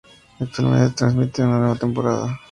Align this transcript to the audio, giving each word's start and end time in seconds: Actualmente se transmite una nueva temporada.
Actualmente 0.39 0.87
se 0.89 0.95
transmite 0.95 1.43
una 1.43 1.59
nueva 1.59 1.75
temporada. 1.75 2.39